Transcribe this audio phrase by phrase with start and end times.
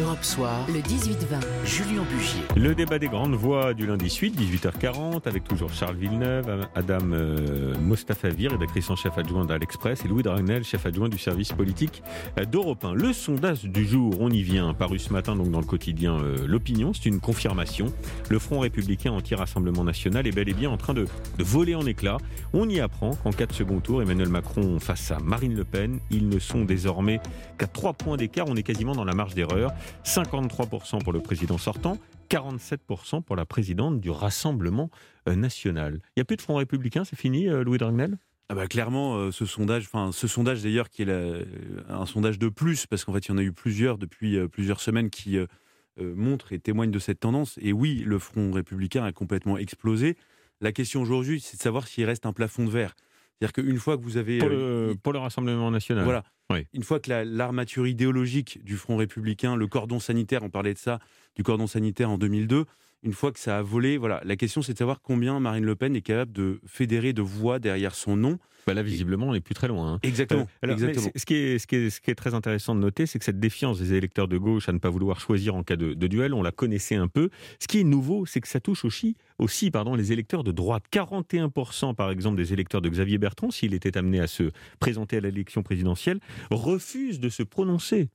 [0.00, 2.42] Europe Soir, le 18-20, Julien Bugier.
[2.56, 7.74] Le débat des grandes voix du lundi suite, 18h40, avec toujours Charles Villeneuve, Adam euh,
[7.80, 12.02] Mostafa-Vir, rédactrice en chef adjoint d'Alexpress, et Louis Dragnel, chef adjoint du service politique
[12.50, 12.94] d'Europe 1.
[12.94, 16.46] Le sondage du jour, on y vient, paru ce matin donc dans le quotidien euh,
[16.46, 17.86] L'Opinion, c'est une confirmation.
[18.28, 21.06] Le Front républicain anti-Rassemblement national est bel et bien en train de,
[21.38, 22.18] de voler en éclats.
[22.52, 25.98] On y apprend qu'en cas de second tour, Emmanuel Macron face à Marine Le Pen,
[26.10, 27.20] ils ne sont désormais
[27.58, 28.46] qu'à trois points d'écart.
[28.48, 29.72] On est quasiment dans la marge d'erreur.
[30.04, 31.98] 53% pour le président sortant,
[32.30, 34.90] 47% pour la présidente du Rassemblement
[35.28, 36.00] euh, national.
[36.08, 38.18] Il n'y a plus de Front républicain, c'est fini, euh, Louis Dragnel?
[38.50, 41.44] Ah bah clairement, euh, ce sondage, enfin ce sondage d'ailleurs qui est
[41.88, 44.80] un sondage de plus parce qu'en fait il y en a eu plusieurs depuis plusieurs
[44.80, 45.38] semaines qui
[45.98, 47.58] montrent et témoignent de cette tendance.
[47.60, 50.16] Et oui, le Front républicain a complètement explosé.
[50.60, 52.94] La question aujourd'hui, c'est de savoir s'il reste un plafond de verre.
[53.38, 54.38] C'est-à-dire qu'une fois que vous avez...
[54.38, 56.04] Pour le, pour le Rassemblement national.
[56.04, 56.24] Voilà.
[56.72, 60.98] Une fois que l'armature idéologique du Front républicain, le cordon sanitaire, on parlait de ça,
[61.36, 62.64] du cordon sanitaire en 2002,
[63.02, 65.76] une fois que ça a volé, voilà, la question c'est de savoir combien Marine Le
[65.76, 68.38] Pen est capable de fédérer de voix derrière son nom.
[68.66, 69.94] Bah là, visiblement, on n'est plus très loin.
[69.94, 69.98] Hein.
[70.02, 70.46] Exactement.
[70.62, 71.08] Euh, exactement.
[71.16, 73.24] Ce, qui est, ce, qui est, ce, qui est, très intéressant de noter, c'est que
[73.24, 76.34] cette défiance des électeurs de gauche à ne pas vouloir choisir en cas de, duel,
[76.34, 77.30] on la connaissait un peu.
[77.60, 80.84] Ce qui est nouveau, c'est que ça touche aussi, aussi pardon, les électeurs de droite.
[80.92, 85.20] 41% par exemple des électeurs de Xavier Bertrand, s'il était amené à se présenter à
[85.20, 88.10] l'élection présidentielle, refusent de se prononcer.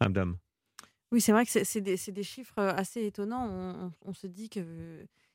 [0.00, 0.36] Madame.
[1.12, 3.92] Oui, c'est vrai que c'est des, chiffres assez étonnants.
[4.06, 4.66] On, se dit qu'il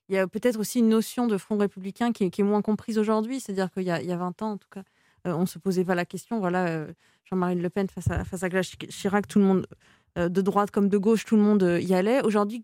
[0.09, 3.39] y a peut-être aussi une notion de front républicain qui est, moins comprise aujourd'hui.
[3.39, 4.81] C'est-à-dire qu'il y, a 20 ans, en tout cas,
[5.23, 6.39] on ne se posait pas la question.
[6.39, 6.87] Voilà,
[7.25, 8.43] Jean-Marie Le Pen face à, face
[8.89, 9.67] Chirac, tout le monde,
[10.15, 12.23] de droite comme de gauche, tout le monde y allait.
[12.23, 12.63] Aujourd'hui,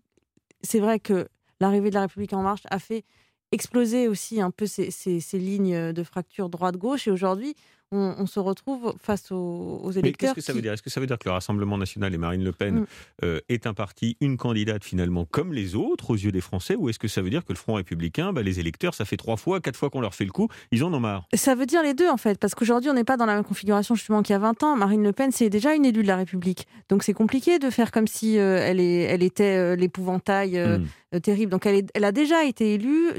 [0.62, 1.28] c'est vrai que
[1.60, 3.04] l'arrivée de la République en marche a fait
[3.52, 7.06] exploser aussi un peu ces, ces lignes de fracture droite-gauche.
[7.06, 7.54] Et aujourd'hui,
[7.92, 10.34] on, se retrouve face aux, électeurs.
[10.34, 10.72] Qu'est-ce que ça veut dire?
[10.72, 12.86] Est-ce que ça veut dire que le Rassemblement national et Marine Le Pen mm.
[13.24, 16.88] euh, est un parti, une candidate finalement comme les autres aux yeux des Français Ou
[16.88, 19.36] est-ce que ça veut dire que le Front républicain, bah, les électeurs, ça fait trois
[19.36, 21.26] fois, quatre fois qu'on leur fait le coup, ils en ont marre?
[21.34, 23.44] Ça veut dire les deux en fait, parce qu'aujourd'hui on n'est pas dans la même
[23.44, 24.76] configuration justement qu'il y a 20 ans.
[24.76, 26.66] Marine Le Pen, c'est déjà une élue de la République.
[26.88, 31.20] Donc c'est compliqué de faire comme si euh, elle, est, elle, était euh, l'épouvantail mm.
[31.20, 31.50] terrible.
[31.52, 33.10] Donc elle, est, elle, a déjà été élue.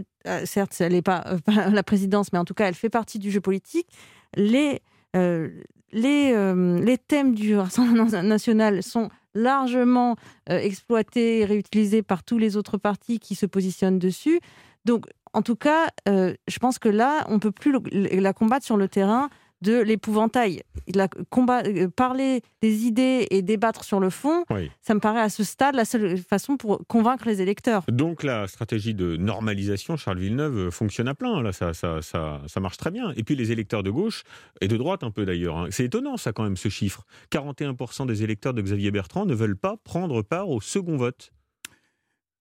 [0.44, 3.32] certes, elle n'est pas, pas la présidence, mais en tout cas, elle fait partie du
[3.32, 3.88] jeu politique.
[4.36, 4.82] Les
[5.16, 5.50] euh,
[5.92, 10.16] les, euh, les thèmes du Rassemblement national sont largement
[10.50, 14.40] euh, exploités et réutilisés par tous les autres partis qui se positionnent dessus.
[14.84, 18.78] Donc, en tout cas, je pense que là, on ne peut plus la combattre sur
[18.78, 19.30] le terrain
[19.62, 20.62] de l'épouvantail.
[20.96, 24.46] Euh, parler des idées et débattre sur le fond,
[24.82, 27.84] ça me paraît à ce stade la seule façon pour convaincre les électeurs.
[27.88, 31.42] Donc la stratégie de normalisation, Charles Villeneuve, euh, fonctionne à plein.
[31.42, 33.12] Là, ça, ça, ça, ça marche très bien.
[33.16, 34.24] Et puis les électeurs de gauche,
[34.62, 35.68] et de droite un peu d'ailleurs, hein.
[35.72, 37.06] c'est étonnant ça quand même ce chiffre.
[37.32, 41.32] 41% des électeurs de Xavier Bertrand ne veulent pas prendre part au second vote.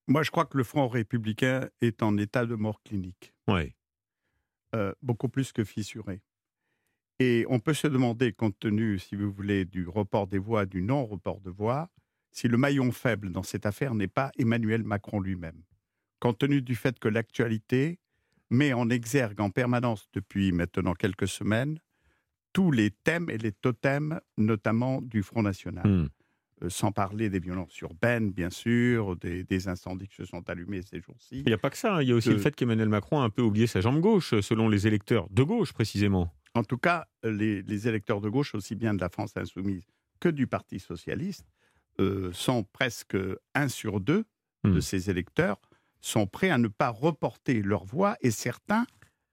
[0.07, 3.33] Moi, je crois que le Front républicain est en état de mort clinique.
[3.49, 3.75] Oui.
[4.75, 6.21] Euh, beaucoup plus que fissuré.
[7.21, 10.83] Et on peut se demander, compte tenu, si vous voulez, du report des voix, du
[10.83, 11.91] non-report de voix,
[12.33, 15.63] si le maillon faible dans cette affaire n'est pas Emmanuel Macron lui-même.
[16.19, 18.01] Compte tenu du fait que l'actualité
[18.51, 21.79] met en exergue en permanence depuis maintenant quelques semaines
[22.55, 25.87] tous les thèmes et les totems, notamment du Front National.
[25.87, 26.09] Hmm.
[26.63, 31.01] Euh, sans parler des violences urbaines, bien sûr, des, incendies qui se sont allumés ces
[31.01, 31.41] jours-ci.
[31.41, 32.03] Il n'y a pas que ça, hein.
[32.03, 34.41] il y a aussi le fait qu'Emmanuel Macron a un peu oublié sa jambe gauche,
[34.41, 36.33] selon les électeurs de gauche précisément.
[36.55, 39.85] En tout cas, les, électeurs de gauche, aussi bien de la France insoumise
[40.21, 41.47] que du Parti socialiste,
[42.01, 43.17] euh, sont presque
[43.55, 44.25] un sur deux
[44.65, 44.81] de hmm.
[44.81, 45.61] ces électeurs
[46.05, 48.87] sont prêts à ne pas reporter leur voix et certains,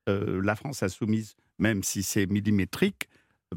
[0.08, 3.10] euh, la France insoumise, même si c'est millimétrique,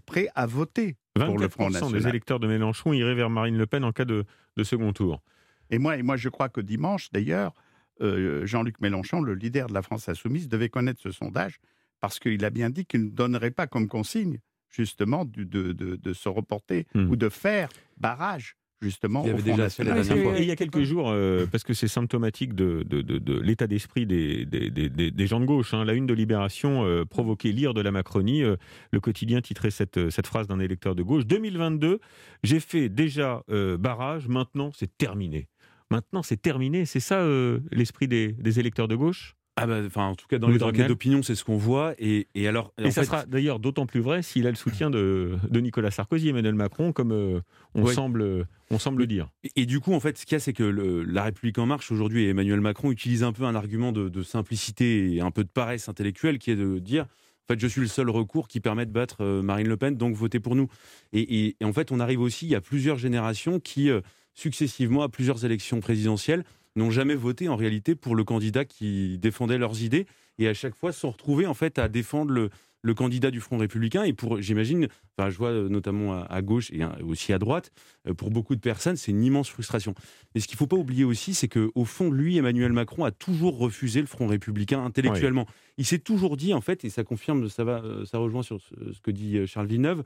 [0.05, 2.03] prêts à voter pour le Front National.
[2.03, 4.25] des électeurs de Mélenchon iraient vers Marine Le Pen en cas de,
[4.65, 5.23] second tour.
[5.71, 7.55] Et moi, et moi, je crois que dimanche, d'ailleurs,
[8.01, 11.61] euh, Jean-Luc Mélenchon, le leader de la France insoumise, devait connaître ce sondage
[12.05, 14.39] parce qu'il a bien dit qu'il ne donnerait pas comme consigne,
[14.69, 15.43] justement, de,
[15.73, 17.09] de, se reporter hmm.
[17.09, 19.25] ou de faire barrage justement.
[19.25, 20.39] Il avait déjà fait la dernière fois.
[20.39, 24.45] il y a quelques jours, euh, parce que c'est symptomatique de, de l'état d'esprit des,
[24.45, 25.73] des, des, gens de gauche.
[25.73, 25.87] Hein.
[25.87, 28.43] La une de Libération euh, provoquait lire de la Macronie.
[28.43, 28.57] Euh,
[28.91, 31.25] le quotidien titrait cette, cette phrase d'un électeur de gauche.
[31.25, 32.01] 2022,
[32.43, 33.43] j'ai fait déjà
[33.79, 35.49] barrage, maintenant c'est terminé.
[35.91, 36.85] Maintenant c'est terminé.
[36.85, 37.27] C'est ça
[37.73, 39.37] l'esprit des électeurs de gauche?
[39.57, 41.95] Ah bah, enfin, en tout cas, dans les enquêtes d'opinion, c'est ce qu'on voit.
[41.99, 45.37] Et, et alors, et ça sera d'ailleurs d'autant plus vrai s'il a le soutien de,
[45.49, 47.41] de, Nicolas Sarkozy, Emmanuel Macron, comme euh,
[47.75, 49.29] on, semble, on semble dire.
[49.55, 51.93] Et, du coup, en fait, ce qu'il y a, c'est que la République en marche
[51.93, 55.49] aujourd'hui, et Emmanuel Macron utilise un peu un argument de, simplicité et un peu de
[55.49, 57.05] paresse intellectuelle, qui est de dire.
[57.05, 59.97] En fait, je suis le seul recours qui permet de battre euh, Marine Le Pen,
[59.97, 60.69] donc votez pour nous.
[61.13, 64.01] Et, en fait, on arrive aussi, il y a plusieurs générations qui, euh,
[64.33, 66.45] successivement à plusieurs élections présidentielles,
[66.77, 70.07] n'ont jamais voté en réalité pour le candidat qui défendait leurs idées
[70.39, 72.51] et à chaque fois sont retrouvés en fait à défendre le,
[72.85, 74.05] le candidat du Front républicain.
[74.05, 77.73] Et pour, j'imagine, enfin, je vois euh, notamment à, gauche et aussi à droite,
[78.07, 79.95] euh, pour beaucoup de personnes, c'est une immense frustration.
[80.35, 83.11] Mais ce qu'il ne faut pas oublier aussi, c'est qu'au fond, lui, Emmanuel Macron, a
[83.11, 85.47] toujours refusé le Front républicain intellectuellement.
[85.79, 88.61] Il s'est toujours dit, en fait, et ça confirme, ça, va, euh, ça rejoint sur
[88.61, 90.03] ce que dit Charles Villeneuve,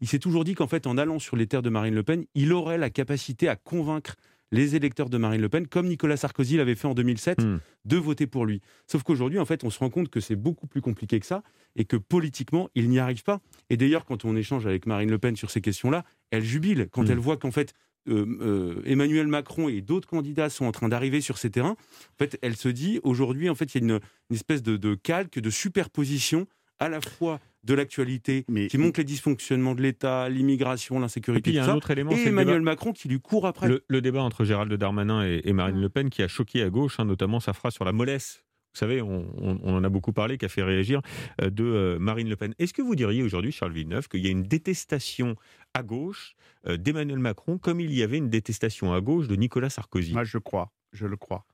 [0.00, 2.24] il s'est toujours dit qu'en fait, en allant sur les terres de Marine Le Pen,
[2.34, 4.14] il aurait la capacité à convaincre
[4.52, 7.60] les électeurs de Marine Le Pen, comme Nicolas Sarkozy l'avait fait en 2007, hmm.
[7.84, 8.60] de voter pour lui.
[8.86, 11.42] Sauf qu'aujourd'hui, en fait, on se rend compte que c'est beaucoup plus compliqué que ça
[11.76, 13.40] et que politiquement, il n'y arrive pas.
[13.68, 17.04] Et d'ailleurs, quand on échange avec Marine Le Pen sur ces questions-là, elle jubile quand
[17.04, 17.12] hmm.
[17.12, 17.74] elle voit qu'en fait,
[18.08, 21.76] euh, euh, Emmanuel Macron et d'autres candidats sont en train d'arriver sur ces terrains.
[21.76, 24.00] En fait, elle se dit aujourd'hui, en fait, il y a une,
[24.34, 26.46] espèce de, de calque, de superposition
[26.78, 31.50] à la fois de l'actualité qui montre les dysfonctionnements de l'État, l'immigration, l'insécurité.
[31.50, 32.12] Et il y a un autre élément.
[32.12, 33.68] Et Emmanuel Macron qui lui court après.
[33.86, 37.04] Le, débat entre Gérald Darmanin et, Marine Le Pen qui a choqué à gauche, hein,
[37.04, 38.44] notamment sa phrase sur la mollesse.
[38.72, 39.26] Vous savez, on,
[39.64, 41.00] en a beaucoup parlé, qui a fait réagir
[41.42, 42.54] euh, de euh, Marine Le Pen.
[42.60, 45.34] Est-ce que vous diriez aujourd'hui, Charles Villeneuve, qu'il y a une détestation
[45.74, 46.36] à gauche
[46.68, 50.12] euh, d'Emmanuel Macron comme il y avait une détestation à gauche de Nicolas Sarkozy?
[50.12, 51.46] Moi, je crois, je le crois.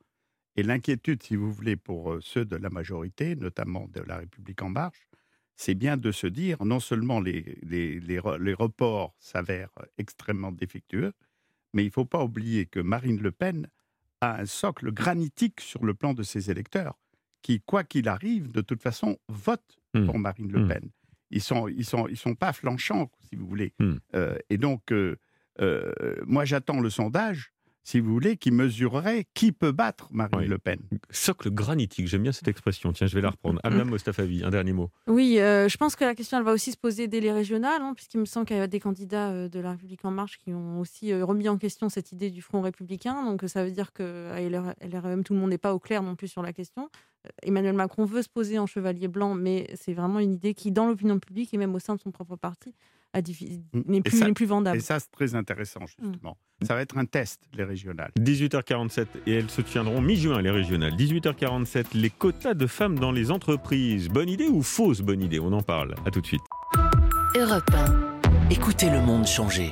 [0.57, 4.69] Et l'inquiétude, si vous voulez, pour ceux de la majorité, notamment de la République en
[4.69, 5.07] marche,
[5.57, 11.13] c'est bien de se dire, non seulement les, les, les, reports s'avèrent extrêmement défectueux,
[11.73, 13.67] mais il ne faut pas oublier que Marine Le Pen
[14.21, 16.99] a un socle granitique sur le plan de ses électeurs,
[17.41, 20.05] qui, quoi qu'il arrive, de toute façon, votent mmh.
[20.05, 20.67] pour Marine Le mmh.
[20.67, 20.89] Pen.
[21.31, 23.73] Ils ne sont, ils sont, ils sont pas flanchants, si vous voulez.
[23.79, 23.95] Mmh.
[24.15, 25.17] Euh, et donc, euh,
[25.59, 25.91] euh,
[26.25, 27.51] moi, j'attends le sondage
[27.87, 30.77] si vous voulez, qui mesurerait qui peut battre Marine Le Pen.
[31.09, 32.91] Socle granitique, j'aime bien cette expression.
[32.91, 33.61] Tiens, je vais la reprendre.
[33.63, 34.89] Madame Mostafavi, un dernier mot.
[35.07, 37.81] Oui, euh, je pense que la question, elle va aussi se poser dès les régionales,
[37.81, 40.37] hein, puisqu'il me semble qu'il y a des candidats euh, de la République En Marche
[40.37, 43.23] qui ont aussi euh, remis en question cette idée du Front républicain.
[43.23, 44.03] Donc ça veut dire qu'à
[44.41, 46.89] LREM, tout le monde n'est pas au clair non plus sur la question.
[47.41, 50.87] Emmanuel Macron veut se poser en chevalier blanc, mais c'est vraiment une idée qui, dans
[50.87, 52.75] l'opinion publique et même au sein de son propre parti,
[53.73, 53.81] Mm.
[53.87, 54.77] n'est plus, plus vendable.
[54.77, 55.87] Et ça, c'est très intéressant, mm.
[55.87, 56.37] justement.
[56.63, 58.11] Ça va être un test, les régionales.
[58.19, 60.95] 18h47, et elles se tiendront mi-juin, les régionales.
[60.95, 64.09] 18h47, les quotas de femmes dans les entreprises.
[64.09, 65.39] Bonne idée ou fausse bonne idée?
[65.39, 65.95] On en parle.
[66.05, 66.41] À tout de suite.
[67.35, 68.49] Europe 1.
[68.49, 69.71] Écoutez le monde changer.